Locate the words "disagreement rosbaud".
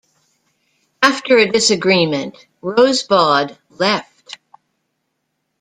1.51-3.55